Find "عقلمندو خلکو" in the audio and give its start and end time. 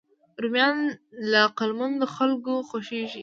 1.47-2.53